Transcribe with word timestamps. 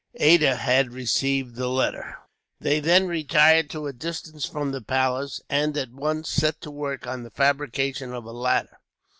Ada 0.19 0.55
had 0.55 0.93
received 0.93 1.53
the 1.55 1.67
letter. 1.67 2.17
They 2.59 2.79
then 2.79 3.05
retired 3.05 3.69
to 3.69 3.85
a 3.85 3.93
distance 3.93 4.45
from 4.45 4.71
the 4.71 4.81
palace, 4.81 5.41
and 5.47 5.77
at 5.77 5.91
once 5.91 6.27
set 6.27 6.59
to 6.61 6.71
work 6.71 7.05
on 7.05 7.21
the 7.21 7.29
fabrication 7.29 8.11
of 8.11 8.25
a 8.25 8.31
ladder. 8.31 8.79